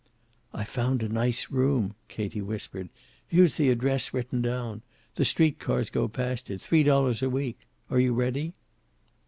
[0.51, 2.89] "I've found a nice room," Katie whispered.
[3.27, 4.81] "Here's the address written down.
[5.13, 6.59] The street cars go past it.
[6.59, 7.59] Three dollars a week.
[7.87, 8.53] Are you ready?"